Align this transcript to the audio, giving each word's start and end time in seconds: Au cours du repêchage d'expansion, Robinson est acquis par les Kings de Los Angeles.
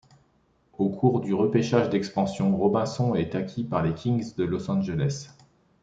Au 0.79 0.89
cours 0.89 1.21
du 1.21 1.31
repêchage 1.35 1.91
d'expansion, 1.91 2.57
Robinson 2.57 3.13
est 3.13 3.35
acquis 3.35 3.63
par 3.63 3.83
les 3.83 3.93
Kings 3.93 4.33
de 4.35 4.43
Los 4.43 4.71
Angeles. 4.71 5.29